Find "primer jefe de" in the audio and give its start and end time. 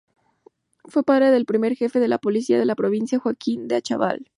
1.45-2.07